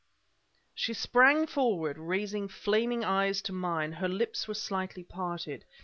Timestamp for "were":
4.47-4.55